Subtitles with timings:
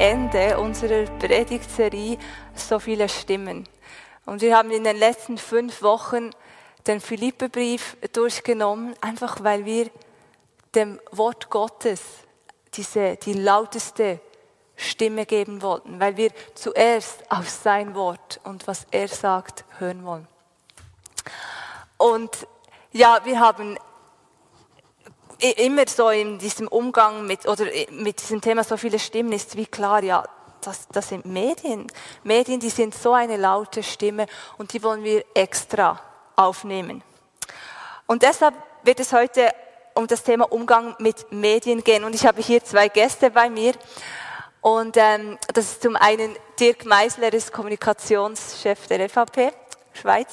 [0.00, 2.16] Ende unserer Predigtserie
[2.54, 3.68] So viele Stimmen.
[4.24, 6.30] Und wir haben in den letzten fünf Wochen
[6.86, 9.90] den Philippebrief durchgenommen, einfach weil wir
[10.74, 12.00] dem Wort Gottes
[12.72, 14.20] diese, die lauteste
[14.74, 20.26] Stimme geben wollten, weil wir zuerst auf sein Wort und was er sagt hören wollen.
[21.98, 22.46] Und
[22.92, 23.76] ja, wir haben
[25.42, 29.66] immer so in diesem Umgang mit, oder mit diesem Thema so viele Stimmen ist wie
[29.66, 30.24] klar, ja,
[30.60, 31.86] das, das sind Medien.
[32.22, 34.26] Medien, die sind so eine laute Stimme
[34.58, 36.00] und die wollen wir extra
[36.36, 37.02] aufnehmen.
[38.06, 39.50] Und deshalb wird es heute
[39.94, 42.04] um das Thema Umgang mit Medien gehen.
[42.04, 43.72] Und ich habe hier zwei Gäste bei mir.
[44.60, 49.52] Und ähm, das ist zum einen Dirk Meisler, er ist Kommunikationschef der FAP
[49.94, 50.28] Schweiz.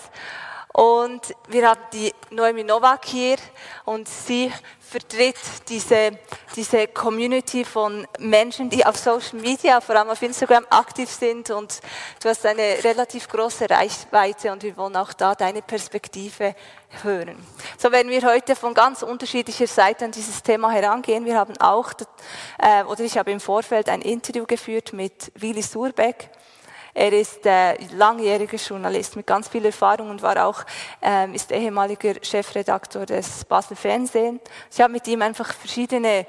[0.78, 3.38] Und wir haben die Noemi Novak hier
[3.86, 5.36] und sie vertritt
[5.68, 6.12] diese,
[6.56, 11.80] diese Community von Menschen, die auf Social Media, vor allem auf Instagram aktiv sind und
[12.22, 16.54] du hast eine relativ große Reichweite und wir wollen auch da deine Perspektive
[17.02, 17.44] hören.
[17.80, 21.26] So werden wir heute von ganz unterschiedlicher Seite an dieses Thema herangehen.
[21.26, 21.92] Wir haben auch,
[22.60, 26.30] äh, oder ich habe im Vorfeld ein Interview geführt mit Willi Surbeck,
[26.98, 30.64] er ist äh, langjähriger Journalist mit ganz viel Erfahrung und war auch
[31.00, 34.40] ähm, ist ehemaliger Chefredaktor des Basel Fernsehen.
[34.72, 36.26] Ich habe mit ihm einfach verschiedene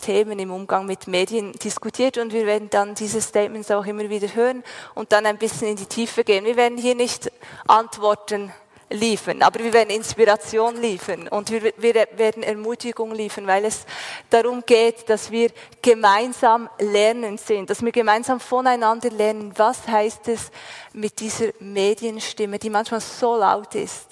[0.00, 4.34] Themen im Umgang mit Medien diskutiert und wir werden dann diese Statements auch immer wieder
[4.34, 4.64] hören
[4.96, 6.44] und dann ein bisschen in die Tiefe gehen.
[6.44, 7.30] Wir werden hier nicht
[7.68, 8.52] Antworten
[8.90, 13.84] liefern, aber wir werden Inspiration liefern und wir, wir werden Ermutigung liefern, weil es
[14.30, 15.50] darum geht, dass wir
[15.82, 20.50] gemeinsam lernen sind, dass wir gemeinsam voneinander lernen, was heißt es
[20.92, 24.06] mit dieser Medienstimme, die manchmal so laut ist.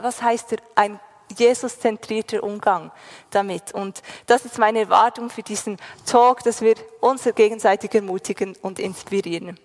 [0.00, 1.00] Was heißt ein
[1.36, 2.92] Jesus-zentrierter Umgang
[3.30, 3.72] damit.
[3.72, 9.58] Und das ist meine Erwartung für diesen Talk, dass wir uns gegenseitig ermutigen und inspirieren.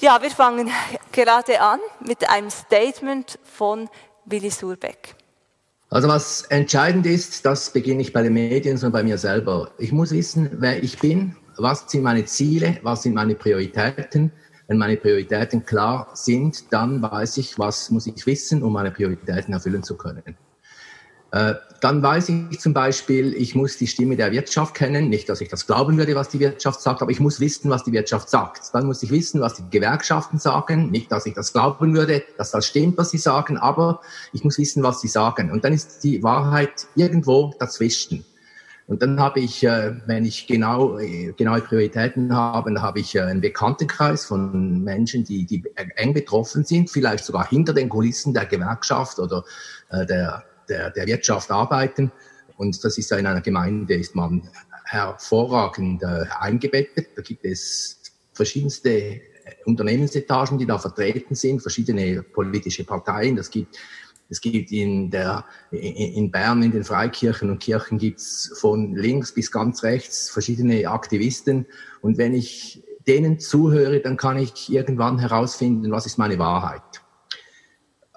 [0.00, 0.70] Ja, wir fangen
[1.10, 3.88] gerade an mit einem Statement von
[4.26, 5.14] Willi Surbeck.
[5.88, 9.70] Also was entscheidend ist, das beginne ich bei den Medien, sondern bei mir selber.
[9.78, 14.32] Ich muss wissen, wer ich bin, was sind meine Ziele, was sind meine Prioritäten.
[14.68, 19.54] Wenn meine Prioritäten klar sind, dann weiß ich, was muss ich wissen, um meine Prioritäten
[19.54, 20.36] erfüllen zu können.
[21.36, 25.10] Äh, dann weiß ich zum Beispiel, ich muss die Stimme der Wirtschaft kennen.
[25.10, 27.84] Nicht, dass ich das glauben würde, was die Wirtschaft sagt, aber ich muss wissen, was
[27.84, 28.70] die Wirtschaft sagt.
[28.72, 30.90] Dann muss ich wissen, was die Gewerkschaften sagen.
[30.90, 34.00] Nicht, dass ich das glauben würde, dass das stimmt, was sie sagen, aber
[34.32, 35.50] ich muss wissen, was sie sagen.
[35.50, 38.24] Und dann ist die Wahrheit irgendwo dazwischen.
[38.86, 40.98] Und dann habe ich, äh, wenn ich genau,
[41.36, 45.62] genaue Prioritäten habe, dann habe ich äh, einen Bekanntenkreis von Menschen, die, die
[45.96, 49.44] eng betroffen sind, vielleicht sogar hinter den Kulissen der Gewerkschaft oder
[49.92, 52.12] der der, der Wirtschaft arbeiten.
[52.56, 54.48] Und das ist in einer Gemeinde, ist man
[54.84, 57.08] hervorragend äh, eingebettet.
[57.16, 58.00] Da gibt es
[58.32, 59.20] verschiedenste äh,
[59.64, 63.36] Unternehmensetagen, die da vertreten sind, verschiedene politische Parteien.
[63.36, 63.76] Das gibt
[64.28, 69.52] es gibt in, der, in Bern, in den Freikirchen und Kirchen gibt's von links bis
[69.52, 71.66] ganz rechts verschiedene Aktivisten.
[72.00, 76.82] Und wenn ich denen zuhöre, dann kann ich irgendwann herausfinden, was ist meine Wahrheit.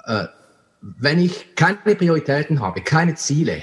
[0.05, 0.25] Äh,
[0.81, 3.61] wenn ich keine Prioritäten habe, keine Ziele,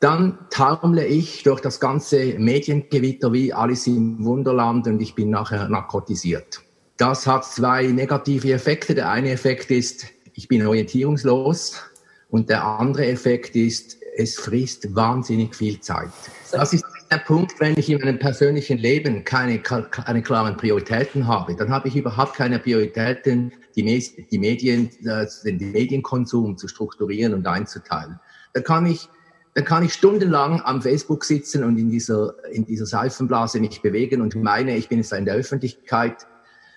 [0.00, 5.68] dann taumle ich durch das ganze Mediengewitter wie Alice im Wunderland und ich bin nachher
[5.68, 6.62] narkotisiert.
[6.96, 8.94] Das hat zwei negative Effekte.
[8.94, 11.82] Der eine Effekt ist, ich bin orientierungslos
[12.28, 16.10] und der andere Effekt ist, es frisst wahnsinnig viel Zeit.
[16.52, 21.56] Das ist der Punkt, wenn ich in meinem persönlichen Leben keine, keine klaren Prioritäten habe,
[21.56, 28.20] dann habe ich überhaupt keine Prioritäten, die, die Medien, den Medienkonsum zu strukturieren und einzuteilen.
[28.52, 29.08] Dann kann ich,
[29.54, 34.20] dann kann ich stundenlang am Facebook sitzen und in dieser, in dieser Seifenblase mich bewegen
[34.20, 36.28] und meine, ich bin jetzt in der Öffentlichkeit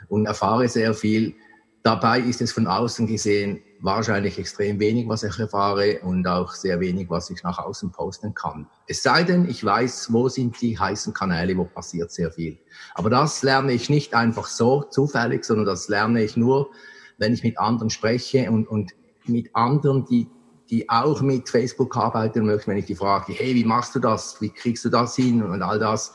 [0.10, 1.36] und erfahre sehr viel.
[1.84, 6.80] Dabei ist es von außen gesehen wahrscheinlich extrem wenig, was ich erfahre und auch sehr
[6.80, 8.68] wenig, was ich nach außen posten kann.
[8.88, 12.58] Es sei denn, ich weiß, wo sind die heißen Kanäle, wo passiert sehr viel.
[12.96, 16.70] Aber das lerne ich nicht einfach so zufällig, sondern das lerne ich nur,
[17.18, 18.94] wenn ich mit anderen spreche und, und
[19.26, 20.28] mit anderen, die,
[20.70, 24.40] die auch mit Facebook arbeiten möchten, wenn ich die frage, hey, wie machst du das?
[24.42, 25.44] Wie kriegst du das hin?
[25.44, 26.14] Und all das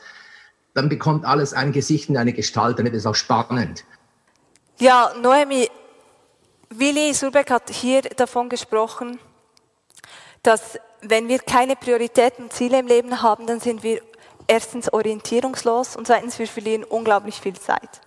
[0.79, 3.85] dann bekommt alles ein Gesicht und eine Gestalt, dann wird es auch spannend.
[4.79, 5.69] Ja, Noemi,
[6.71, 9.19] Willi Surbeck hat hier davon gesprochen,
[10.43, 14.03] dass wenn wir keine Prioritäten und Ziele im Leben haben, dann sind wir
[14.47, 18.01] erstens orientierungslos und zweitens wir verlieren unglaublich viel Zeit.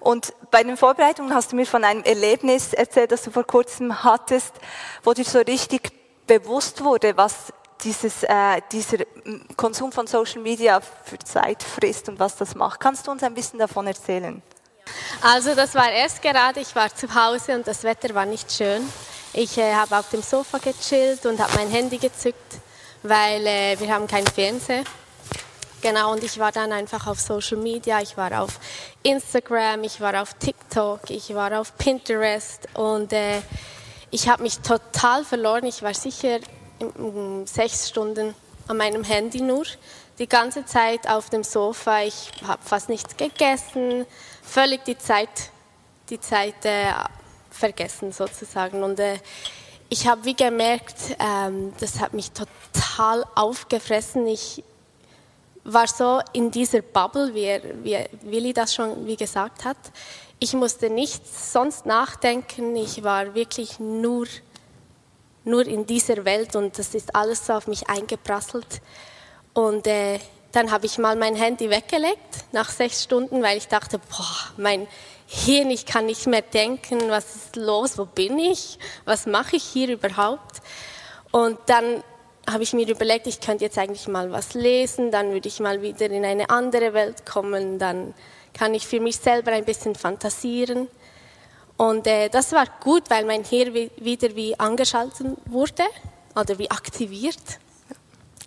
[0.00, 4.04] Und bei den Vorbereitungen hast du mir von einem Erlebnis erzählt, das du vor kurzem
[4.04, 4.54] hattest,
[5.02, 5.90] wo dir so richtig
[6.26, 7.52] bewusst wurde, was
[7.82, 8.98] dieses, äh, dieser
[9.56, 12.80] Konsum von Social Media für Zeit frisst und was das macht.
[12.80, 14.42] Kannst du uns ein bisschen davon erzählen?
[15.22, 18.82] Also das war erst gerade, ich war zu Hause und das Wetter war nicht schön.
[19.32, 22.56] Ich äh, habe auf dem Sofa gechillt und habe mein Handy gezückt,
[23.02, 24.84] weil äh, wir haben keinen Fernseher.
[25.82, 28.58] Genau, und ich war dann einfach auf Social Media, ich war auf
[29.02, 33.42] Instagram, ich war auf TikTok, ich war auf Pinterest und äh,
[34.10, 35.64] ich habe mich total verloren.
[35.64, 36.38] Ich war sicher
[37.44, 38.34] sechs Stunden
[38.68, 39.64] an meinem Handy nur,
[40.18, 42.02] die ganze Zeit auf dem Sofa.
[42.02, 44.06] Ich habe fast nichts gegessen,
[44.46, 45.50] völlig die Zeit,
[46.08, 46.92] die Zeit äh,
[47.50, 48.82] vergessen sozusagen.
[48.82, 49.18] Und äh,
[49.88, 54.26] ich habe wie gemerkt, ähm, das hat mich total aufgefressen.
[54.26, 54.62] Ich
[55.64, 59.76] war so in dieser Bubble, wie, wie Willi das schon wie gesagt hat.
[60.38, 62.76] Ich musste nichts sonst nachdenken.
[62.76, 64.26] Ich war wirklich nur,
[65.44, 68.80] nur in dieser Welt und das ist alles so auf mich eingeprasselt.
[69.54, 70.18] Und äh,
[70.56, 74.88] dann habe ich mal mein Handy weggelegt nach sechs Stunden, weil ich dachte, boah, mein
[75.26, 79.64] Hirn, ich kann nicht mehr denken, was ist los, wo bin ich, was mache ich
[79.64, 80.62] hier überhaupt?
[81.30, 82.02] Und dann
[82.50, 85.82] habe ich mir überlegt, ich könnte jetzt eigentlich mal was lesen, dann würde ich mal
[85.82, 88.14] wieder in eine andere Welt kommen, dann
[88.54, 90.88] kann ich für mich selber ein bisschen fantasieren.
[91.76, 95.84] Und äh, das war gut, weil mein Hirn wieder wie angeschaltet wurde
[96.34, 97.58] oder wie aktiviert.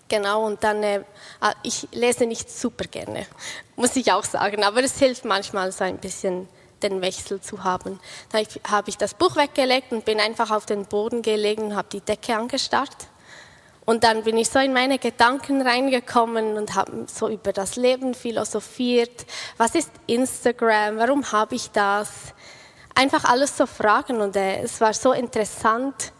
[0.10, 1.04] Genau, und dann, äh,
[1.40, 3.28] ah, ich lese nicht super gerne,
[3.76, 6.50] muss ich auch sagen, aber es hilft manchmal so ein bisschen
[6.82, 8.00] den Wechsel zu haben.
[8.32, 8.40] Da
[8.70, 12.02] habe ich das Buch weggelegt und bin einfach auf den Boden gelegen und habe die
[12.02, 13.08] Decke angestarrt
[13.90, 18.14] und dann bin ich so in meine Gedanken reingekommen und habe so über das Leben
[18.14, 19.26] philosophiert.
[19.58, 20.98] Was ist Instagram?
[20.98, 22.12] Warum habe ich das?
[22.94, 26.14] Einfach alles so Fragen und äh, es war so interessant,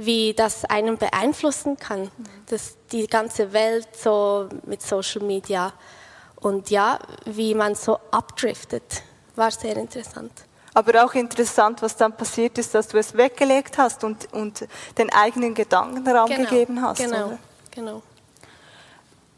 [0.00, 2.10] wie das einen beeinflussen kann,
[2.46, 5.72] dass die ganze Welt so mit Social Media
[6.36, 9.02] und ja, wie man so abdriftet,
[9.36, 10.32] war sehr interessant.
[10.72, 14.66] Aber auch interessant, was dann passiert ist, dass du es weggelegt hast und, und
[14.96, 16.98] den eigenen Gedanken Raum genau, gegeben hast.
[16.98, 17.38] Genau, oder?
[17.70, 18.02] genau.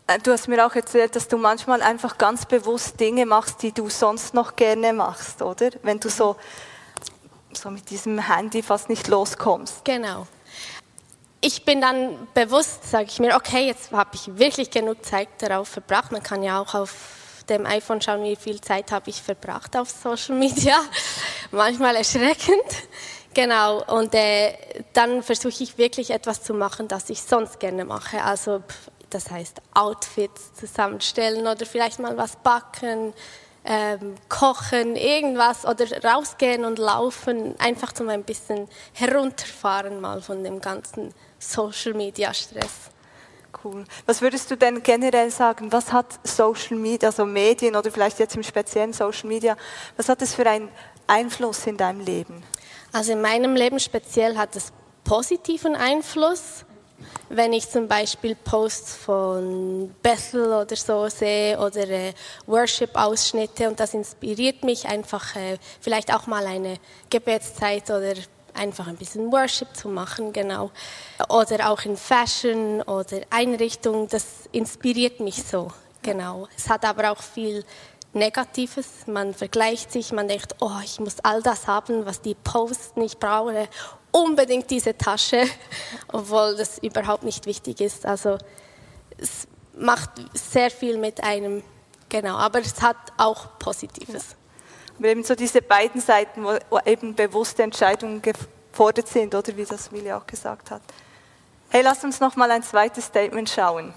[0.06, 3.72] Äh, du hast mir auch erzählt, dass du manchmal einfach ganz bewusst Dinge machst, die
[3.72, 5.70] du sonst noch gerne machst, oder?
[5.82, 6.36] Wenn du so,
[7.52, 9.84] so mit diesem Handy fast nicht loskommst.
[9.84, 10.26] Genau.
[11.44, 15.68] Ich bin dann bewusst, sage ich mir, okay, jetzt habe ich wirklich genug Zeit darauf
[15.68, 16.12] verbracht.
[16.12, 19.90] Man kann ja auch auf dem iPhone schauen, wie viel Zeit habe ich verbracht auf
[19.90, 20.76] Social Media.
[21.50, 22.62] Manchmal erschreckend.
[23.34, 24.54] Genau, und äh,
[24.92, 28.22] dann versuche ich wirklich etwas zu machen, das ich sonst gerne mache.
[28.22, 28.62] Also
[29.10, 33.14] das heißt Outfits zusammenstellen oder vielleicht mal was backen,
[33.64, 40.60] ähm, kochen, irgendwas oder rausgehen und laufen, einfach zum ein bisschen herunterfahren mal von dem
[40.60, 42.90] ganzen Social Media Stress.
[43.64, 43.84] Cool.
[44.06, 48.34] Was würdest du denn generell sagen, was hat Social Media, also Medien oder vielleicht jetzt
[48.34, 49.56] im speziellen Social Media,
[49.96, 50.68] was hat es für einen
[51.06, 52.42] Einfluss in deinem Leben?
[52.92, 54.72] Also in meinem Leben speziell hat es
[55.04, 56.64] positiven Einfluss.
[57.28, 62.12] Wenn ich zum Beispiel Posts von Bethel oder so sehe oder äh,
[62.46, 66.76] Worship-Ausschnitte und das inspiriert mich einfach äh, vielleicht auch mal eine
[67.10, 68.14] Gebetszeit oder
[68.54, 70.70] einfach ein bisschen Worship zu machen, genau.
[71.28, 76.48] Oder auch in Fashion oder Einrichtung, das inspiriert mich so, genau.
[76.56, 77.64] Es hat aber auch viel
[78.12, 79.06] Negatives.
[79.06, 83.18] Man vergleicht sich, man denkt, oh, ich muss all das haben, was die posten, ich
[83.18, 83.68] brauche
[84.10, 85.44] unbedingt diese Tasche,
[86.12, 88.06] obwohl das überhaupt nicht wichtig ist.
[88.06, 88.38] Also
[89.16, 91.62] es macht sehr viel mit einem,
[92.08, 94.36] genau, aber es hat auch Positives.
[94.36, 94.41] Aber
[95.04, 100.12] eben so diese beiden Seiten, wo, eben bewusste Entscheidungen gefordert sind, oder wie das Willi
[100.12, 100.82] auch gesagt hat.
[101.70, 103.94] Hey, lass uns noch mal ein zweites Statement schauen.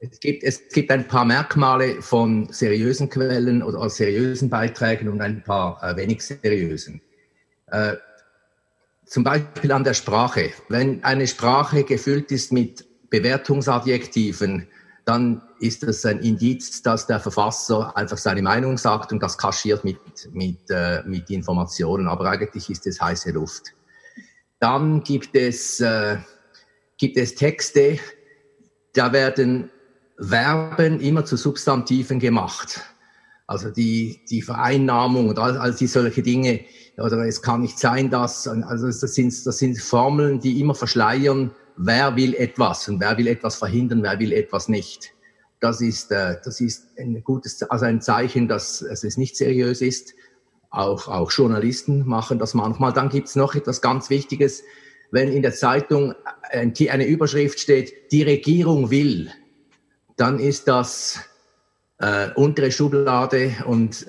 [0.00, 5.42] Es gibt, es gibt ein paar Merkmale von seriösen Quellen oder seriösen Beiträgen und ein
[5.42, 7.00] paar äh, wenig seriösen.
[7.66, 7.96] Äh,
[9.04, 10.52] zum Beispiel an der Sprache.
[10.68, 14.68] Wenn eine Sprache gefüllt ist mit Bewertungsadjektiven,
[15.08, 19.82] dann ist das ein Indiz, dass der Verfasser einfach seine Meinung sagt und das kaschiert
[19.82, 19.98] mit,
[20.32, 22.08] mit, äh, mit Informationen.
[22.08, 23.74] Aber eigentlich ist es heiße Luft.
[24.60, 26.18] Dann gibt es, äh,
[26.98, 27.98] gibt es Texte,
[28.92, 29.70] da werden
[30.20, 32.82] Verben immer zu Substantiven gemacht.
[33.46, 36.60] Also die, die Vereinnahmung und all, all die solche Dinge,
[36.98, 41.52] oder es kann nicht sein, dass, also das sind, das sind Formeln, die immer verschleiern,
[41.78, 45.14] wer will etwas und wer will etwas verhindern, wer will etwas nicht.
[45.60, 50.14] Das ist, äh, das ist ein gutes, also ein Zeichen, dass es nicht seriös ist.
[50.70, 52.92] Auch, auch Journalisten machen das manchmal.
[52.92, 54.62] Dann gibt's noch etwas ganz Wichtiges.
[55.10, 56.14] Wenn in der Zeitung
[56.50, 59.30] eine Überschrift steht, die Regierung will,
[60.16, 61.20] dann ist das
[61.98, 64.06] äh, untere Schublade und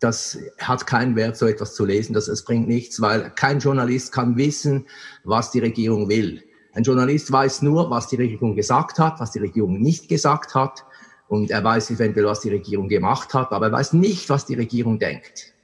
[0.00, 2.12] das hat keinen Wert, so etwas zu lesen.
[2.12, 4.86] Das, das bringt nichts, weil kein Journalist kann wissen,
[5.24, 6.44] was die Regierung will.
[6.78, 10.84] Ein Journalist weiß nur, was die Regierung gesagt hat, was die Regierung nicht gesagt hat.
[11.26, 14.54] Und er weiß eventuell, was die Regierung gemacht hat, aber er weiß nicht, was die
[14.54, 15.54] Regierung denkt.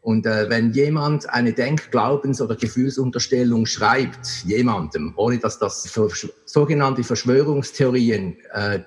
[0.00, 6.08] Und äh, wenn jemand eine Denk-, Glaubens- oder Gefühlsunterstellung schreibt, jemandem, ohne dass das für,
[6.44, 8.78] sogenannte Verschwörungstheorien, äh,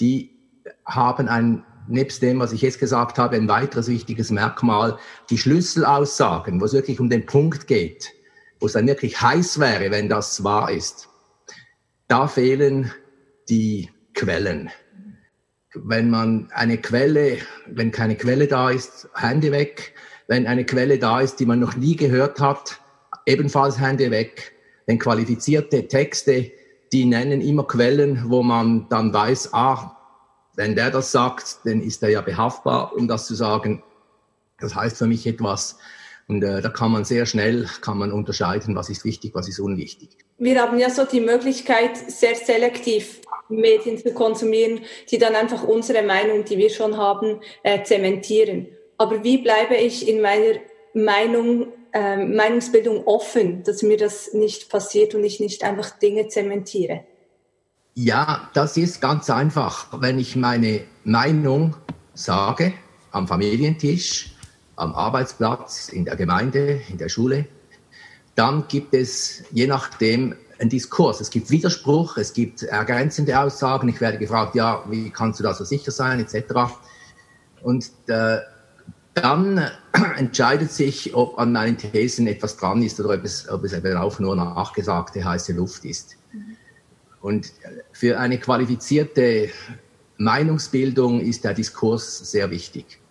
[0.00, 0.32] die
[0.84, 4.98] haben ein, nebst dem, was ich jetzt gesagt habe, ein weiteres wichtiges Merkmal,
[5.30, 8.10] die Schlüsselaussagen, wo es wirklich um den Punkt geht,
[8.62, 11.08] wo es dann wirklich heiß wäre, wenn das wahr ist.
[12.06, 12.92] Da fehlen
[13.48, 14.70] die Quellen.
[15.74, 19.94] Wenn man eine Quelle, wenn keine Quelle da ist, Hände weg.
[20.28, 22.80] Wenn eine Quelle da ist, die man noch nie gehört hat,
[23.26, 24.52] ebenfalls Hände weg.
[24.86, 26.52] Wenn qualifizierte Texte,
[26.92, 29.98] die nennen immer Quellen, wo man dann weiß, ah,
[30.54, 33.82] wenn der das sagt, dann ist er ja behaftbar, um das zu sagen.
[34.60, 35.78] Das heißt für mich etwas.
[36.32, 39.60] Und äh, da kann man sehr schnell kann man unterscheiden, was ist wichtig, was ist
[39.60, 40.16] unwichtig.
[40.38, 43.20] Wir haben ja so die Möglichkeit, sehr selektiv
[43.50, 48.68] Medien zu konsumieren, die dann einfach unsere Meinung, die wir schon haben, äh, zementieren.
[48.96, 50.54] Aber wie bleibe ich in meiner
[50.94, 57.04] Meinung, äh, Meinungsbildung offen, dass mir das nicht passiert und ich nicht einfach Dinge zementiere?
[57.92, 60.00] Ja, das ist ganz einfach.
[60.00, 61.76] Wenn ich meine Meinung
[62.14, 62.72] sage
[63.10, 64.32] am Familientisch,
[64.76, 67.46] am Arbeitsplatz, in der Gemeinde, in der Schule,
[68.34, 71.20] dann gibt es je nachdem einen Diskurs.
[71.20, 73.88] Es gibt Widerspruch, es gibt ergänzende Aussagen.
[73.88, 76.72] Ich werde gefragt, ja, wie kannst du da so sicher sein, etc.
[77.62, 78.38] Und äh,
[79.14, 79.70] dann
[80.16, 83.96] entscheidet sich, ob an meinen Thesen etwas dran ist oder ob es, ob es eben
[83.96, 86.16] auch nur nachgesagte heiße Luft ist.
[87.20, 87.52] Und
[87.92, 89.50] für eine qualifizierte
[90.16, 93.01] Meinungsbildung ist der Diskurs sehr wichtig.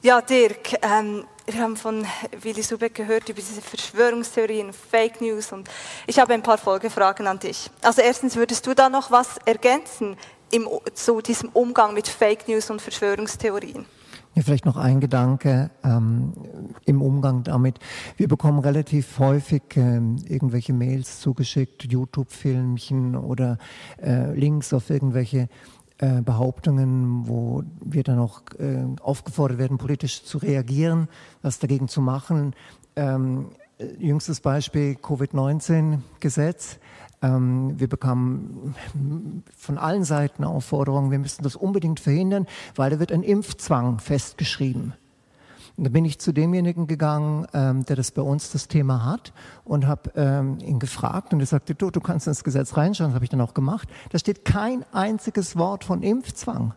[0.00, 2.06] Ja, Dirk, ähm, wir haben von
[2.40, 5.68] Willi Subeck gehört über diese Verschwörungstheorien, Fake News und
[6.06, 7.68] ich habe ein paar Folgefragen an dich.
[7.82, 10.16] Also erstens, würdest du da noch was ergänzen
[10.52, 13.86] im, zu diesem Umgang mit Fake News und Verschwörungstheorien?
[14.34, 16.32] Hier vielleicht noch ein Gedanke ähm,
[16.84, 17.80] im Umgang damit.
[18.16, 23.58] Wir bekommen relativ häufig ähm, irgendwelche Mails zugeschickt, YouTube-Filmchen oder
[24.00, 25.48] äh, Links auf irgendwelche
[25.98, 31.08] äh, Behauptungen, wo wir dann auch äh, aufgefordert werden, politisch zu reagieren,
[31.42, 32.54] was dagegen zu machen.
[32.96, 33.46] Ähm,
[33.98, 36.78] jüngstes Beispiel Covid-19-Gesetz.
[37.20, 38.74] Ähm, wir bekamen
[39.56, 44.94] von allen Seiten Aufforderungen, wir müssen das unbedingt verhindern, weil da wird ein Impfzwang festgeschrieben.
[45.78, 49.32] Und da bin ich zu demjenigen gegangen, ähm, der das bei uns das Thema hat
[49.64, 53.14] und habe ähm, ihn gefragt und er sagte, du, du kannst ins Gesetz reinschauen, das
[53.14, 53.88] habe ich dann auch gemacht.
[54.10, 56.74] Da steht kein einziges Wort von Impfzwang.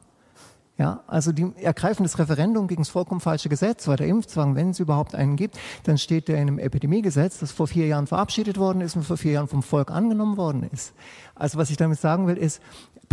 [0.77, 4.69] Ja, also die ergreifen das Referendum gegen das vollkommen falsche Gesetz, weil der Impfzwang, wenn
[4.69, 8.57] es überhaupt einen gibt, dann steht der in einem Epidemiegesetz, das vor vier Jahren verabschiedet
[8.57, 10.93] worden ist und vor vier Jahren vom Volk angenommen worden ist.
[11.35, 12.61] Also was ich damit sagen will, ist,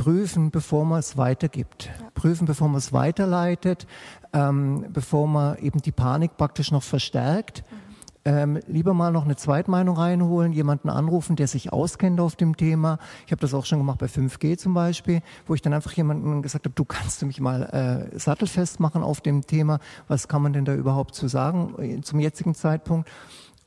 [0.02, 1.86] prüfen, bevor man es weitergibt.
[1.86, 2.10] Ja.
[2.14, 3.86] Prüfen, bevor man es weiterleitet,
[4.32, 7.64] ähm, bevor man eben die Panik praktisch noch verstärkt.
[7.70, 7.88] Mhm
[8.28, 12.98] ähm, lieber mal noch eine Zweitmeinung reinholen, jemanden anrufen, der sich auskennt auf dem Thema.
[13.24, 16.42] Ich habe das auch schon gemacht bei 5G zum Beispiel, wo ich dann einfach jemanden
[16.42, 19.78] gesagt habe, du kannst du mich mal äh, sattelfest machen auf dem Thema.
[20.08, 23.08] Was kann man denn da überhaupt zu sagen äh, zum jetzigen Zeitpunkt?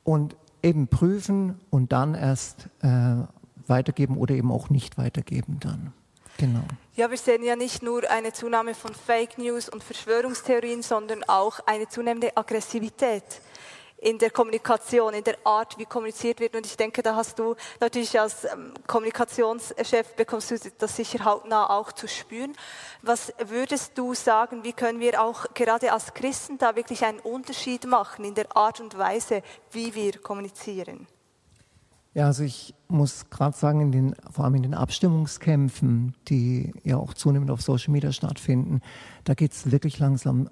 [0.04, 3.16] Und eben prüfen und dann erst äh,
[3.66, 5.92] weitergeben oder eben auch nicht weitergeben dann.
[6.38, 6.62] Genau.
[6.94, 11.60] Ja, wir sehen ja nicht nur eine Zunahme von Fake News und Verschwörungstheorien, sondern auch
[11.66, 13.24] eine zunehmende Aggressivität
[14.02, 16.56] in der Kommunikation, in der Art, wie kommuniziert wird.
[16.56, 21.70] Und ich denke, da hast du natürlich als ähm, Kommunikationschef bekommst du das sicher hautnah
[21.70, 22.52] auch zu spüren.
[23.00, 27.86] Was würdest du sagen, wie können wir auch gerade als Christen da wirklich einen Unterschied
[27.86, 31.06] machen in der Art und Weise, wie wir kommunizieren?
[32.14, 36.98] Ja, also ich muss gerade sagen, in den, vor allem in den Abstimmungskämpfen, die ja
[36.98, 38.82] auch zunehmend auf Social Media stattfinden,
[39.24, 40.50] da geht es wirklich langsam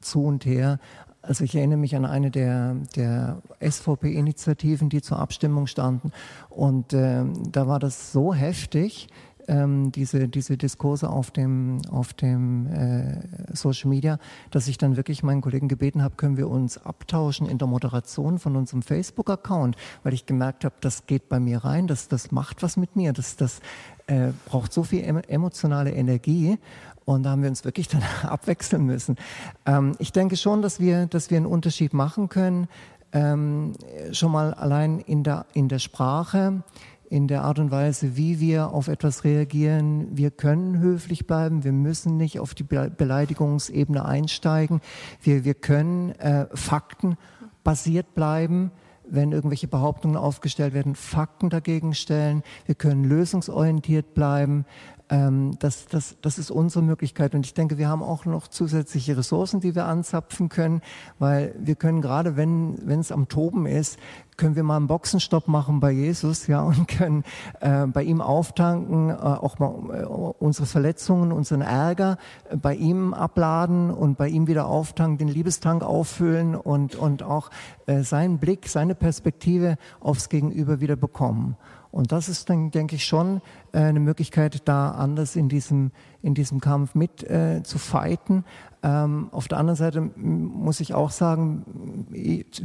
[0.00, 0.78] zu und her.
[1.20, 6.12] Also ich erinnere mich an eine der, der SVP-Initiativen, die zur Abstimmung standen.
[6.48, 9.08] Und äh, da war das so heftig,
[9.48, 14.18] ähm, diese, diese Diskurse auf dem, auf dem äh, Social Media,
[14.50, 18.38] dass ich dann wirklich meinen Kollegen gebeten habe, können wir uns abtauschen in der Moderation
[18.38, 22.62] von unserem Facebook-Account, weil ich gemerkt habe, das geht bei mir rein, das, das macht
[22.62, 23.60] was mit mir, das, das
[24.06, 26.58] äh, braucht so viel emotionale Energie.
[27.04, 29.16] Und da haben wir uns wirklich dann abwechseln müssen.
[29.64, 32.68] Ähm, ich denke schon, dass wir, dass wir einen Unterschied machen können,
[33.12, 33.72] ähm,
[34.12, 36.62] schon mal allein in der, in der Sprache,
[37.10, 40.08] in der Art und Weise, wie wir auf etwas reagieren.
[40.16, 44.80] Wir können höflich bleiben, wir müssen nicht auf die Beleidigungsebene einsteigen.
[45.22, 48.70] Wir, wir können äh, faktenbasiert bleiben
[49.10, 52.42] wenn irgendwelche Behauptungen aufgestellt werden, Fakten dagegen stellen.
[52.66, 54.66] Wir können lösungsorientiert bleiben.
[55.10, 57.34] Ähm, das, das, das ist unsere Möglichkeit.
[57.34, 60.82] Und ich denke, wir haben auch noch zusätzliche Ressourcen, die wir anzapfen können,
[61.18, 63.98] weil wir können gerade, wenn wenn es am Toben ist,
[64.38, 67.24] können wir mal einen Boxenstopp machen bei Jesus, ja, und können
[67.60, 72.16] äh, bei ihm auftanken, äh, auch mal äh, unsere Verletzungen, unseren Ärger
[72.48, 77.50] äh, bei ihm abladen und bei ihm wieder auftanken, den Liebestank auffüllen und und auch
[77.86, 81.56] äh, seinen Blick, seine Perspektive aufs Gegenüber wieder bekommen.
[81.90, 83.40] Und das ist dann, denke ich, schon
[83.72, 85.90] äh, eine Möglichkeit, da anders in diesem,
[86.22, 88.44] in diesem Kampf mit äh, zu fighten.
[88.82, 92.06] Ähm, auf der anderen Seite muss ich auch sagen,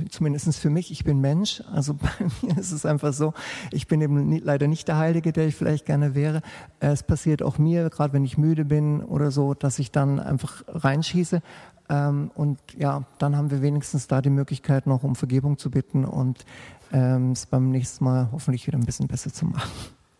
[0.09, 1.63] zumindest für mich, ich bin Mensch.
[1.71, 2.09] Also bei
[2.41, 3.33] mir ist es einfach so,
[3.71, 6.41] ich bin eben nie, leider nicht der Heilige, der ich vielleicht gerne wäre.
[6.79, 10.63] Es passiert auch mir, gerade wenn ich müde bin oder so, dass ich dann einfach
[10.67, 11.41] reinschieße.
[11.89, 16.05] Ähm, und ja, dann haben wir wenigstens da die Möglichkeit, noch um Vergebung zu bitten
[16.05, 16.45] und
[16.91, 19.71] ähm, es beim nächsten Mal hoffentlich wieder ein bisschen besser zu machen.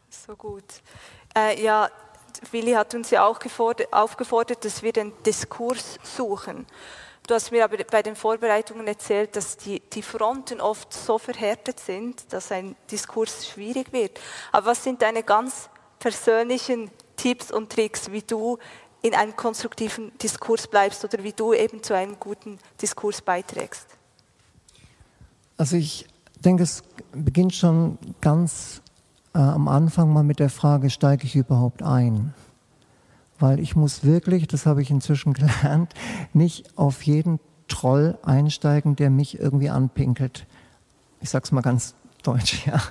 [0.10, 0.82] So gut.
[1.36, 1.88] Äh, ja,
[2.52, 3.40] Willi hat uns ja auch
[3.92, 6.66] aufgefordert, dass wir den Diskurs suchen.
[7.26, 11.80] Du hast mir aber bei den Vorbereitungen erzählt, dass die, die Fronten oft so verhärtet
[11.80, 14.20] sind, dass ein Diskurs schwierig wird.
[14.52, 18.58] Aber was sind deine ganz persönlichen Tipps und Tricks, wie du
[19.02, 23.88] in einem konstruktiven Diskurs bleibst oder wie du eben zu einem guten Diskurs beiträgst?
[25.56, 26.06] Also ich
[26.44, 28.82] denke, es beginnt schon ganz
[29.34, 32.34] äh, am Anfang mal mit der Frage, steige ich überhaupt ein?
[33.40, 35.94] Weil ich muss wirklich, das habe ich inzwischen gelernt,
[36.34, 40.46] nicht auf jeden Troll einsteigen, der mich irgendwie anpinkelt.
[41.22, 42.82] Ich sage es mal ganz deutsch, ja.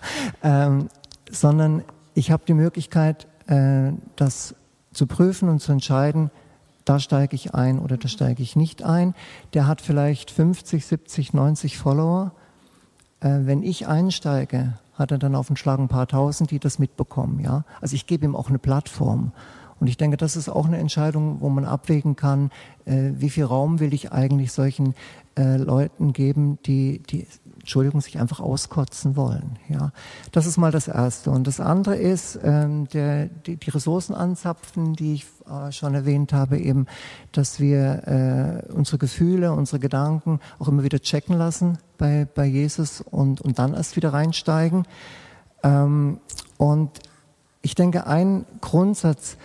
[0.42, 0.88] Ähm,
[1.30, 4.54] sondern ich habe die Möglichkeit, äh, das
[4.92, 6.30] zu prüfen und zu entscheiden,
[6.84, 9.14] da steige ich ein oder da steige ich nicht ein.
[9.54, 12.32] Der hat vielleicht 50, 70, 90 Follower
[13.22, 16.78] äh, wenn ich einsteige, hat er dann auf den Schlag ein paar Tausend, die das
[16.78, 17.40] mitbekommen.
[17.40, 17.64] Ja?
[17.80, 19.32] Also ich gebe ihm auch eine Plattform.
[19.80, 22.50] Und ich denke, das ist auch eine Entscheidung, wo man abwägen kann,
[22.84, 24.94] äh, wie viel Raum will ich eigentlich solchen
[25.36, 27.26] äh, Leuten geben, die, die
[27.58, 29.58] Entschuldigung, sich einfach auskotzen wollen.
[29.68, 29.92] Ja,
[30.32, 31.30] das ist mal das Erste.
[31.30, 36.32] Und das andere ist ähm, der, die, die Ressourcen anzapfen, die ich äh, schon erwähnt
[36.32, 36.86] habe, eben,
[37.32, 43.00] dass wir äh, unsere Gefühle, unsere Gedanken auch immer wieder checken lassen bei, bei Jesus
[43.00, 44.84] und, und dann erst wieder reinsteigen.
[45.62, 46.18] Ähm,
[46.58, 46.90] und
[47.62, 49.36] ich denke, ein Grundsatz,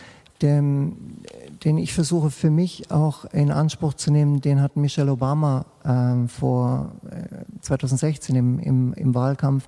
[0.42, 1.24] den,
[1.64, 6.28] den ich versuche für mich auch in Anspruch zu nehmen, den hat Michelle Obama ähm,
[6.30, 9.68] vor äh, 2016 im, im, im Wahlkampf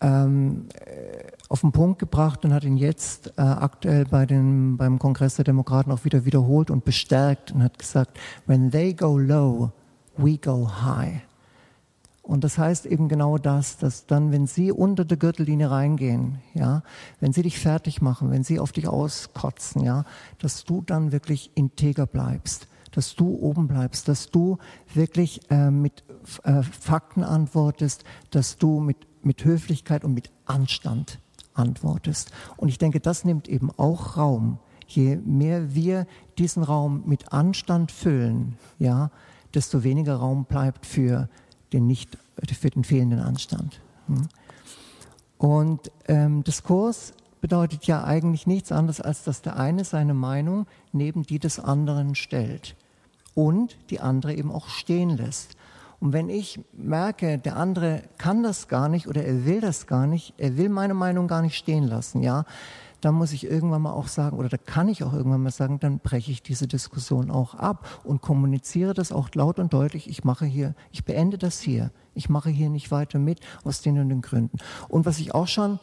[0.00, 4.98] ähm, äh, auf den Punkt gebracht und hat ihn jetzt äh, aktuell bei den, beim
[4.98, 9.70] Kongress der Demokraten auch wieder wiederholt und bestärkt und hat gesagt, when they go low,
[10.16, 11.22] we go high.
[12.26, 16.82] Und das heißt eben genau das, dass dann, wenn sie unter der Gürtellinie reingehen, ja,
[17.20, 20.04] wenn sie dich fertig machen, wenn sie auf dich auskotzen, ja,
[20.40, 24.58] dass du dann wirklich integer bleibst, dass du oben bleibst, dass du
[24.92, 26.02] wirklich äh, mit
[26.42, 31.20] äh, Fakten antwortest, dass du mit, mit Höflichkeit und mit Anstand
[31.54, 32.32] antwortest.
[32.56, 34.58] Und ich denke, das nimmt eben auch Raum.
[34.88, 36.08] Je mehr wir
[36.38, 39.12] diesen Raum mit Anstand füllen, ja,
[39.54, 41.28] desto weniger Raum bleibt für
[41.72, 42.18] den nicht,
[42.58, 43.80] für den fehlenden Anstand.
[44.06, 44.28] Hm?
[45.38, 51.22] Und ähm, Diskurs bedeutet ja eigentlich nichts anderes, als dass der eine seine Meinung neben
[51.22, 52.74] die des anderen stellt
[53.34, 55.56] und die andere eben auch stehen lässt.
[56.00, 60.06] Und wenn ich merke, der andere kann das gar nicht oder er will das gar
[60.06, 62.44] nicht, er will meine Meinung gar nicht stehen lassen, ja,
[63.00, 65.78] dann muss ich irgendwann mal auch sagen, oder da kann ich auch irgendwann mal sagen,
[65.80, 70.08] dann breche ich diese Diskussion auch ab und kommuniziere das auch laut und deutlich.
[70.08, 71.90] Ich mache hier, ich beende das hier.
[72.14, 74.58] Ich mache hier nicht weiter mit aus den und den Gründen.
[74.88, 75.78] Und was ich auch schon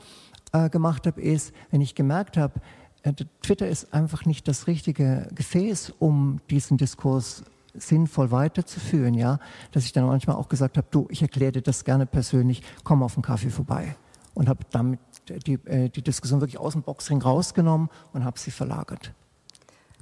[0.52, 2.60] äh, gemacht habe, ist, wenn ich gemerkt habe,
[3.04, 7.44] äh, Twitter ist einfach nicht das richtige Gefäß, um diesen Diskurs
[7.76, 9.40] sinnvoll weiterzuführen, ja,
[9.72, 13.02] dass ich dann manchmal auch gesagt habe, du, ich erkläre dir das gerne persönlich, komm
[13.02, 13.96] auf einen Kaffee vorbei
[14.34, 18.52] und habe damit die, äh, die Diskussion wirklich aus dem Boxring rausgenommen und habe sie
[18.52, 19.14] verlagert.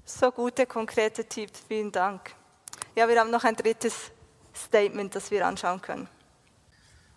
[0.05, 2.35] So gute, konkrete Tipps, vielen Dank.
[2.95, 4.11] Ja, wir haben noch ein drittes
[4.53, 6.07] Statement, das wir anschauen können.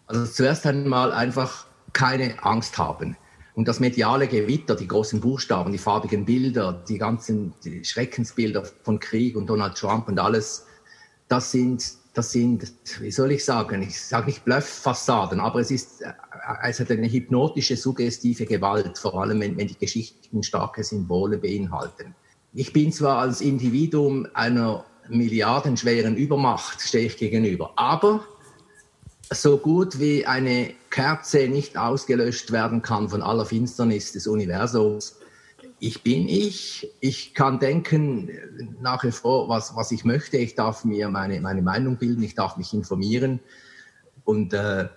[0.07, 3.17] Also zuerst einmal einfach keine Angst haben.
[3.55, 8.99] Und das mediale Gewitter, die großen Buchstaben, die farbigen Bilder, die ganzen die Schreckensbilder von
[8.99, 10.67] Krieg und Donald Trump und alles,
[11.29, 16.01] das sind, das sind, wie soll ich sagen, ich sage nicht Blufffassaden, aber es ist,
[16.03, 16.13] äh,
[16.63, 22.15] es hat eine hypnotische, suggestive Gewalt, vor allem wenn, wenn die Geschichten starke Symbole beinhalten.
[22.55, 28.25] Ich bin zwar als Individuum einer milliardenschweren Übermacht, stehe ich gegenüber, aber
[29.33, 35.17] so gut wie eine Kerze nicht ausgelöscht werden kann von aller Finsternis des Universums.
[35.81, 38.31] Ich bin ich, ich kann denken
[38.81, 42.35] nach wie vor, was, was ich möchte, ich darf mir meine, meine Meinung bilden, ich
[42.35, 43.41] darf mich informieren
[44.25, 44.89] und äh,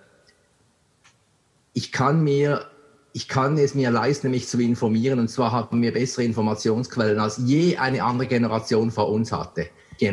[1.74, 2.70] ich kann mir
[3.12, 5.18] ich kann es mir leisten, mich zu informieren.
[5.18, 9.68] Und zwar haben wir bessere Informationsquellen, als je eine andere Generation vor uns hatte.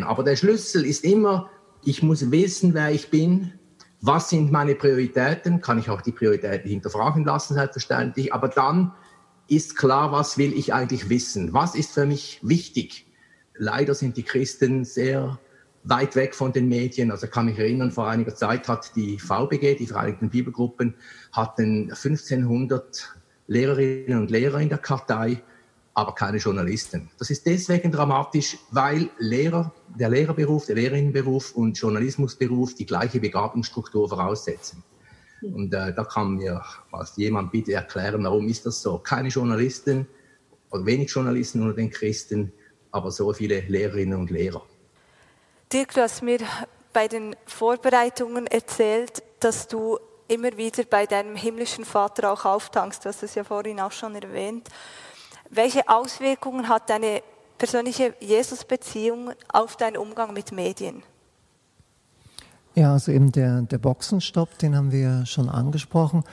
[0.05, 1.51] Aber der Schlüssel ist immer,
[1.83, 3.53] ich muss wissen, wer ich bin,
[4.01, 5.61] was sind meine Prioritäten?
[5.61, 8.33] Kann ich auch die Prioritäten hinterfragen lassen, selbstverständlich.
[8.33, 8.91] Aber dann
[9.47, 11.53] ist klar, was will ich eigentlich wissen?
[11.53, 13.05] Was ist für mich wichtig?
[13.55, 15.39] Leider sind die Christen sehr
[15.83, 17.11] weit weg von den Medien.
[17.11, 20.95] Also kann mich erinnern, vor einiger Zeit hat die VBG, die Vereinigten Bibelgruppen,
[21.31, 23.15] hatten 1500
[23.47, 25.41] Lehrerinnen und Lehrer in der Kartei
[25.95, 27.09] aber keine Journalisten.
[27.17, 34.07] Das ist deswegen dramatisch, weil Lehrer, der Lehrerberuf, der Lehrerinnenberuf und Journalismusberuf die gleiche Begabungsstruktur
[34.09, 34.83] voraussetzen.
[35.41, 38.97] Und äh, da kann mir was jemand bitte erklären, warum ist das so?
[38.97, 40.07] Keine Journalisten
[40.71, 42.51] oder wenig Journalisten unter den Christen,
[42.91, 44.63] aber so viele Lehrerinnen und Lehrer.
[45.71, 46.39] Dirk, du hast mir
[46.93, 53.03] bei den Vorbereitungen erzählt, dass du immer wieder bei deinem himmlischen Vater auch auftankst.
[53.03, 54.69] Du hast es ja vorhin auch schon erwähnt.
[55.49, 57.21] Welche Auswirkungen hat deine
[57.57, 61.03] persönliche Jesus-Beziehung auf deinen Umgang mit Medien?
[62.75, 66.23] Ja, also eben der, der Boxenstopp, den haben wir schon angesprochen.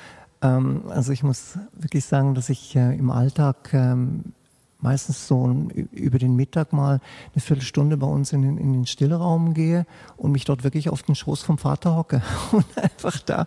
[0.42, 4.34] Ähm, also ich muss wirklich sagen, dass ich äh, im Alltag ähm,
[4.82, 7.00] meistens so über den Mittag mal
[7.34, 11.02] eine Viertelstunde bei uns in den, in den Stillraum gehe und mich dort wirklich auf
[11.02, 13.46] den Schoß vom Vater hocke und einfach da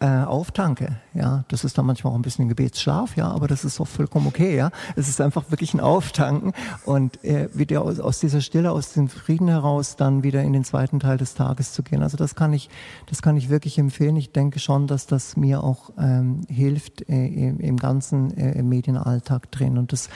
[0.00, 0.96] äh, auftanke.
[1.14, 3.88] Ja, das ist dann manchmal auch ein bisschen ein Gebetsschlaf, ja, aber das ist auch
[3.88, 4.70] vollkommen okay, ja.
[4.94, 6.52] Es ist einfach wirklich ein Auftanken
[6.84, 10.64] und äh, wieder aus, aus dieser Stille, aus dem Frieden heraus dann wieder in den
[10.64, 12.02] zweiten Teil des Tages zu gehen.
[12.02, 12.68] Also das kann ich,
[13.06, 14.16] das kann ich wirklich empfehlen.
[14.16, 19.50] Ich denke schon, dass das mir auch ähm, hilft äh, im, im ganzen äh, Medienalltag
[19.50, 20.10] drin und das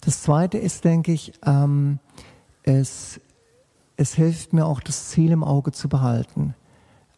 [0.00, 1.98] das Zweite ist, denke ich, ähm,
[2.62, 3.20] es,
[3.96, 6.54] es hilft mir auch, das Ziel im Auge zu behalten.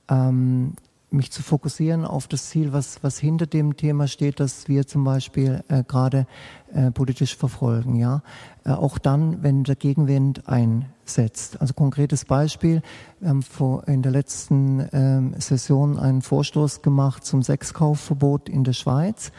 [0.08, 0.74] Ähm,
[1.12, 5.04] mich zu fokussieren auf das Ziel, was, was hinter dem Thema steht, das wir zum
[5.04, 6.26] Beispiel äh, gerade
[6.72, 7.96] äh, politisch verfolgen.
[7.96, 8.22] Ja,
[8.64, 11.60] äh, auch dann, wenn der Gegenwind einsetzt.
[11.60, 12.82] Also konkretes Beispiel:
[13.20, 18.72] Wir haben vor, in der letzten ähm, Session einen Vorstoß gemacht zum Sexkaufverbot in der
[18.72, 19.32] Schweiz.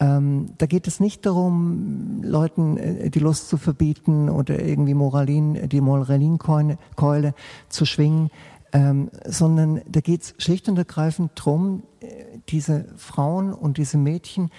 [0.00, 5.68] Ähm, da geht es nicht darum, Leuten äh, die Lust zu verbieten oder irgendwie Moralin,
[5.68, 7.34] die Moralinkeule
[7.68, 8.30] zu schwingen,
[8.72, 12.06] ähm, sondern da geht es schlicht und ergreifend darum, äh,
[12.48, 14.50] diese Frauen und diese Mädchen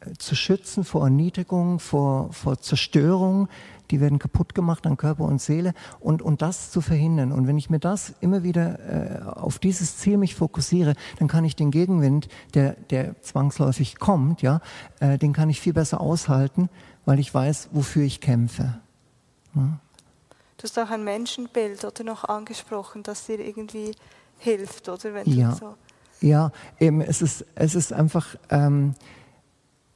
[0.00, 3.48] äh, zu schützen vor Erniedrigung, vor, vor Zerstörung,
[3.90, 7.32] die werden kaputt gemacht an Körper und Seele und, und das zu verhindern.
[7.32, 11.44] Und wenn ich mir das immer wieder äh, auf dieses Ziel mich fokussiere, dann kann
[11.44, 14.60] ich den Gegenwind, der, der zwangsläufig kommt, ja,
[15.00, 16.68] äh, den kann ich viel besser aushalten,
[17.04, 18.80] weil ich weiß, wofür ich kämpfe.
[19.54, 19.80] Ja.
[20.56, 23.92] Du hast auch ein Menschenbild oder noch angesprochen, das dir irgendwie
[24.38, 25.14] hilft, oder?
[25.14, 25.54] Wenn ja.
[25.54, 25.74] So
[26.20, 28.94] ja, eben, es ist, es ist einfach, ähm,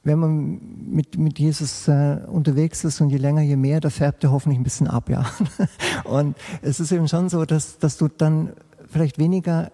[0.03, 4.23] wenn man mit, mit Jesus äh, unterwegs ist und je länger, je mehr, da färbt
[4.23, 5.25] er hoffentlich ein bisschen ab, ja.
[6.03, 8.51] Und es ist eben schon so, dass, dass du dann
[8.89, 9.71] vielleicht weniger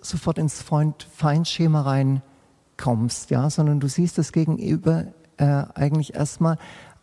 [0.00, 6.56] sofort ins Freund-Feind-Schema reinkommst, ja, sondern du siehst das Gegenüber äh, eigentlich erstmal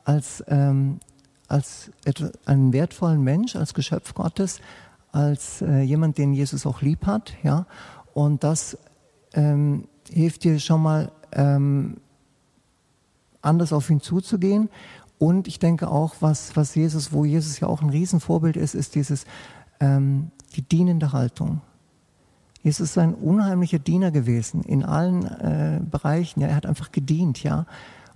[0.04, 1.00] als, ähm,
[1.48, 1.92] als
[2.46, 4.62] einen wertvollen Mensch, als Geschöpf Gottes,
[5.12, 7.68] als äh, jemand, den Jesus auch lieb hat, ja.
[8.16, 8.78] Und das
[9.34, 11.98] ähm, hilft dir schon mal, ähm,
[13.44, 14.70] anders auf ihn zuzugehen.
[15.20, 18.96] Und ich denke auch, was, was Jesus, wo Jesus ja auch ein Riesenvorbild ist, ist
[18.96, 19.26] dieses,
[19.80, 21.62] ähm, die dienende Haltung.
[22.62, 26.42] Jesus ist ein unheimlicher Diener gewesen in allen äh, Bereichen.
[26.42, 27.66] Ja, er hat einfach gedient, ja,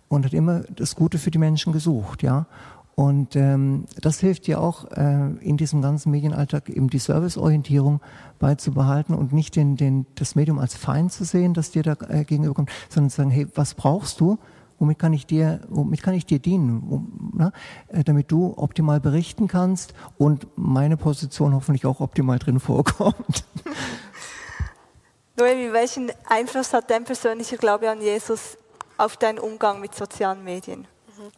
[0.08, 2.48] und hat immer das Gute für die Menschen gesucht, ja.
[2.96, 8.02] Und ähm, das hilft dir auch äh, in diesem ganzen Medienalltag eben die Serviceorientierung
[8.40, 12.24] beizubehalten und nicht den, den, das Medium als Feind zu sehen, das dir da äh,
[12.24, 14.40] gegenüberkommt, sondern zu sagen, hey, was brauchst du?
[14.80, 17.52] Womit kann ich dir, womit kann ich dir dienen, um, na,
[17.88, 23.46] äh, damit du optimal berichten kannst und meine Position hoffentlich auch optimal drin vorkommt.
[25.36, 28.58] Noemi, welchen Einfluss hat dein persönlicher Glaube an Jesus
[28.98, 30.82] auf deinen Umgang mit sozialen Medien?
[30.82, 31.32] Mhm.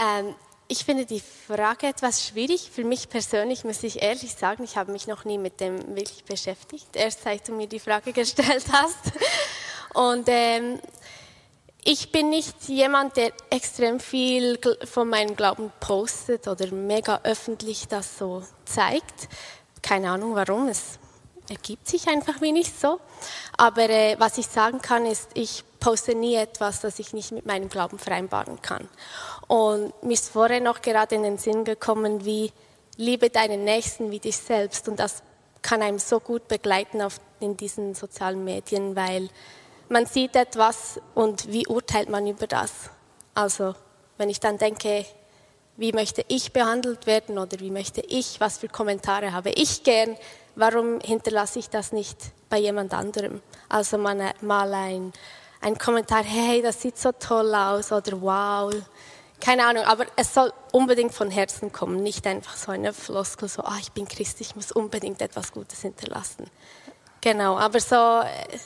[0.00, 0.34] Ähm,
[0.66, 2.70] ich finde die Frage etwas schwierig.
[2.72, 6.24] Für mich persönlich muss ich ehrlich sagen, ich habe mich noch nie mit dem wirklich
[6.24, 9.12] beschäftigt, erst seit du mir die Frage gestellt hast.
[9.94, 10.80] Und ähm,
[11.84, 18.18] ich bin nicht jemand, der extrem viel von meinem Glauben postet oder mega öffentlich das
[18.18, 19.28] so zeigt.
[19.82, 20.98] Keine Ahnung warum, es
[21.50, 23.00] ergibt sich einfach wenig so.
[23.58, 27.44] Aber äh, was ich sagen kann, ist, ich poste nie etwas, das ich nicht mit
[27.44, 28.88] meinem Glauben vereinbaren kann.
[29.46, 32.50] Und mir ist vorher noch gerade in den Sinn gekommen, wie
[32.96, 34.88] liebe deinen Nächsten wie dich selbst.
[34.88, 35.22] Und das
[35.60, 39.28] kann einem so gut begleiten auf, in diesen sozialen Medien, weil
[39.88, 42.90] man sieht etwas und wie urteilt man über das?
[43.34, 43.74] Also
[44.16, 45.04] wenn ich dann denke,
[45.76, 50.16] wie möchte ich behandelt werden oder wie möchte ich, was für Kommentare habe ich gern,
[50.54, 52.16] warum hinterlasse ich das nicht
[52.48, 53.42] bei jemand anderem?
[53.68, 55.12] Also man, mal ein,
[55.60, 58.72] ein Kommentar, hey, das sieht so toll aus oder wow,
[59.40, 63.62] keine Ahnung, aber es soll unbedingt von Herzen kommen, nicht einfach so eine Floskel, so,
[63.62, 66.46] ah, ich bin Christ, ich muss unbedingt etwas Gutes hinterlassen.
[67.20, 68.58] Genau, aber so, äh,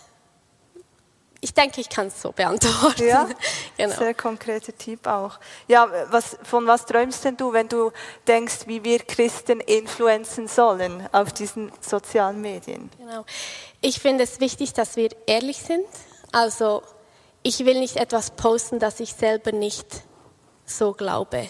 [1.40, 3.06] ich denke, ich kann es so beantworten.
[3.06, 3.28] Ja,
[3.76, 3.94] genau.
[3.94, 5.38] sehr konkreter Tipp auch.
[5.68, 7.92] Ja, was, von was träumst denn du, wenn du
[8.26, 12.90] denkst, wie wir Christen influenzen sollen auf diesen sozialen Medien?
[12.98, 13.24] Genau.
[13.80, 15.86] Ich finde es wichtig, dass wir ehrlich sind.
[16.32, 16.82] Also,
[17.42, 20.02] ich will nicht etwas posten, das ich selber nicht
[20.66, 21.48] so glaube.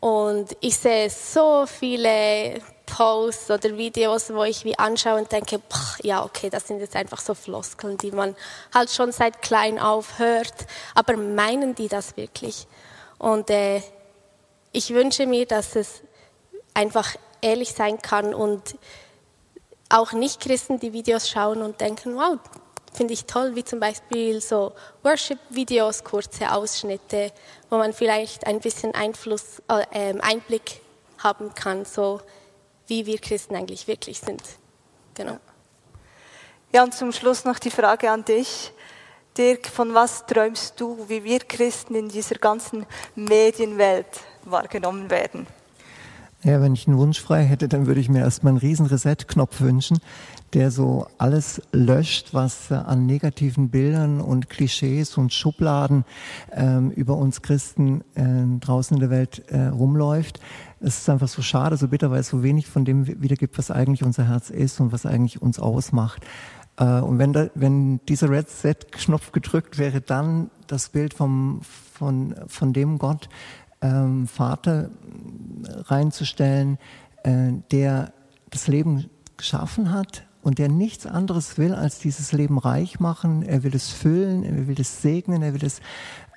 [0.00, 2.60] Und ich sehe so viele
[2.96, 6.96] Posts oder Videos, wo ich wie anschaue und denke, boah, ja, okay, das sind jetzt
[6.96, 8.34] einfach so Floskeln, die man
[8.72, 10.66] halt schon seit klein auf hört.
[10.94, 12.66] Aber meinen die das wirklich?
[13.18, 13.82] Und äh,
[14.72, 16.00] ich wünsche mir, dass es
[16.72, 18.78] einfach ehrlich sein kann und
[19.90, 22.38] auch Nicht-Christen die Videos schauen und denken, wow,
[22.94, 27.30] finde ich toll, wie zum Beispiel so Worship-Videos, kurze Ausschnitte,
[27.68, 30.80] wo man vielleicht ein bisschen Einfluss, äh, ähm, Einblick
[31.18, 32.22] haben kann, so
[32.86, 34.42] wie wir Christen eigentlich wirklich sind.
[35.14, 35.38] Genau.
[36.72, 38.72] Ja, und zum Schluss noch die Frage an dich.
[39.36, 44.08] Dirk, von was träumst du, wie wir Christen in dieser ganzen Medienwelt
[44.44, 45.46] wahrgenommen werden?
[46.46, 49.60] Ja, wenn ich einen Wunsch frei hätte, dann würde ich mir erstmal einen riesen Reset-Knopf
[49.62, 49.98] wünschen,
[50.52, 56.04] der so alles löscht, was äh, an negativen Bildern und Klischees und Schubladen
[56.52, 60.38] ähm, über uns Christen äh, draußen in der Welt äh, rumläuft.
[60.78, 63.72] Es ist einfach so schade, so bitter, weil es so wenig von dem wiedergibt, was
[63.72, 66.24] eigentlich unser Herz ist und was eigentlich uns ausmacht.
[66.76, 72.72] Äh, und wenn, da, wenn dieser Reset-Knopf gedrückt wäre, dann das Bild vom, von, von
[72.72, 73.28] dem Gott,
[73.80, 74.90] ähm, Vater
[75.86, 76.78] reinzustellen,
[77.22, 78.12] äh, der
[78.50, 83.42] das Leben geschaffen hat und der nichts anderes will, als dieses Leben reich machen.
[83.42, 85.80] Er will es füllen, er will es segnen, er will es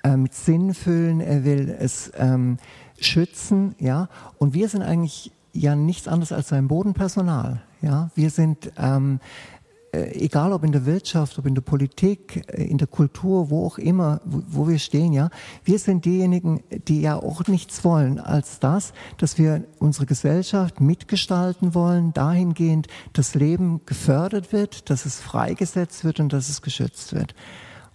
[0.02, 2.56] äh, mit Sinn füllen, er will es ähm,
[2.98, 4.08] schützen, ja.
[4.38, 8.10] Und wir sind eigentlich ja nichts anderes als sein Bodenpersonal, ja.
[8.14, 9.59] Wir sind ähm, äh,
[9.92, 13.78] egal ob in der Wirtschaft, ob in der Politik, äh, in der Kultur, wo auch
[13.78, 15.30] immer, wo, wo, wir stehen, ja,
[15.64, 21.74] wir sind diejenigen, die ja auch nichts wollen als das, dass wir unsere Gesellschaft mitgestalten
[21.74, 27.34] wollen, dahingehend, dass Leben gefördert wird, dass es freigesetzt wird und dass es geschützt wird.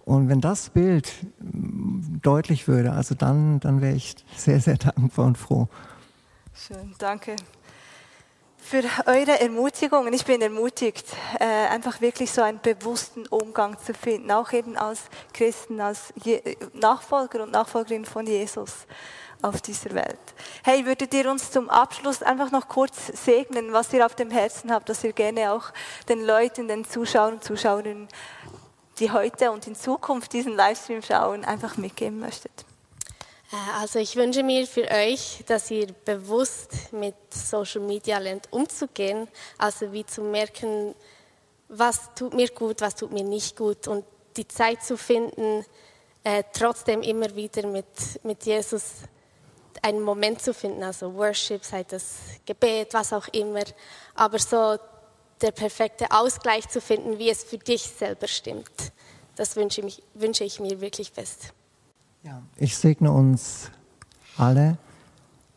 [0.04, 5.26] Und wenn das Bild mm, deutlich würde, also dann, dann wäre ich sehr, sehr dankbar
[5.26, 5.68] und froh.
[6.52, 7.36] Schön, danke
[8.68, 10.06] für eure Ermutigung.
[10.06, 11.06] Und ich bin ermutigt,
[11.38, 15.02] äh, einfach wirklich so einen bewussten Umgang zu finden, auch eben als
[15.32, 16.12] Christen, als
[16.72, 18.72] Nachfolger und Nachfolgerin von Jesus
[19.40, 20.18] auf dieser Welt.
[20.64, 24.72] Hey, würdet ihr uns zum Abschluss einfach noch kurz segnen, was ihr auf dem Herzen
[24.72, 25.66] habt, dass ihr gerne auch
[26.08, 28.08] den Leuten, den Zuschauern und Zuschauerinnen,
[28.98, 32.64] die heute und in Zukunft diesen Livestream schauen, einfach mitgeben möchtet?
[33.52, 39.28] Äh, also ich wünsche mir für euch, dass ihr bewusst mit Social Media lernt umzugehen,
[39.58, 40.94] also wie zu merken,
[41.68, 44.04] was tut mir gut, was tut mir nicht gut und
[44.36, 45.64] die Zeit zu finden,
[46.24, 47.86] äh, trotzdem immer wieder mit,
[48.22, 48.84] mit Jesus
[49.82, 53.62] einen Moment zu finden, also Worship, sei das Gebet, was auch immer,
[54.14, 54.78] aber so
[55.40, 58.92] der perfekte Ausgleich zu finden, wie es für dich selber stimmt.
[59.36, 61.52] Das wünsche, mich, wünsche ich mir wirklich fest.
[62.56, 63.70] Ich segne uns
[64.36, 64.78] alle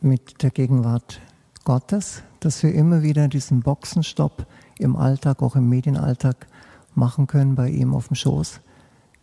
[0.00, 1.20] mit der Gegenwart
[1.64, 4.46] Gottes, dass wir immer wieder diesen Boxenstopp
[4.78, 6.46] im Alltag, auch im Medienalltag
[6.94, 8.60] machen können bei ihm auf dem Schoß.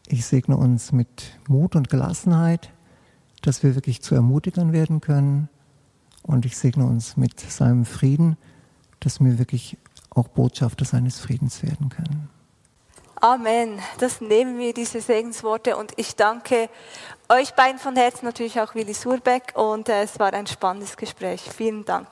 [0.07, 2.71] Ich segne uns mit Mut und Gelassenheit,
[3.41, 5.49] dass wir wirklich zu Ermutigern werden können.
[6.23, 8.38] Und ich segne uns mit seinem Frieden,
[8.99, 9.77] dass wir wirklich
[10.10, 12.29] auch Botschafter seines Friedens werden können.
[13.19, 13.82] Amen.
[13.99, 15.75] Das nehmen wir, diese Segensworte.
[15.75, 16.69] Und ich danke
[17.30, 19.53] euch beiden von Herzen, natürlich auch Willi Surbeck.
[19.56, 21.41] Und äh, es war ein spannendes Gespräch.
[21.41, 22.08] Vielen Dank.